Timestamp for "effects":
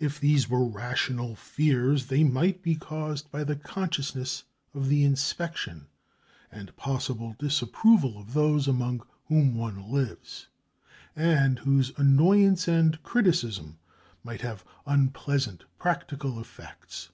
16.40-17.10